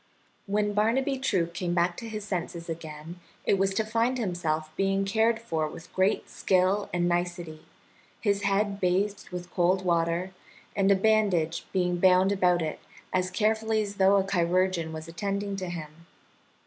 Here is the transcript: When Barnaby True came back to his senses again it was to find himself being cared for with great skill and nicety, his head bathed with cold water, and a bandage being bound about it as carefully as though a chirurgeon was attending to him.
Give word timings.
When 0.47 0.73
Barnaby 0.73 1.19
True 1.19 1.45
came 1.45 1.75
back 1.75 1.95
to 1.97 2.09
his 2.09 2.23
senses 2.23 2.67
again 2.67 3.19
it 3.45 3.59
was 3.59 3.71
to 3.75 3.85
find 3.85 4.17
himself 4.17 4.75
being 4.75 5.05
cared 5.05 5.39
for 5.39 5.67
with 5.67 5.93
great 5.93 6.27
skill 6.27 6.89
and 6.91 7.07
nicety, 7.07 7.61
his 8.19 8.41
head 8.41 8.79
bathed 8.81 9.29
with 9.29 9.51
cold 9.53 9.85
water, 9.85 10.31
and 10.75 10.89
a 10.89 10.95
bandage 10.95 11.67
being 11.71 11.97
bound 11.99 12.31
about 12.31 12.63
it 12.63 12.79
as 13.13 13.29
carefully 13.29 13.83
as 13.83 13.97
though 13.97 14.15
a 14.17 14.25
chirurgeon 14.27 14.91
was 14.91 15.07
attending 15.07 15.55
to 15.57 15.69
him. 15.69 16.07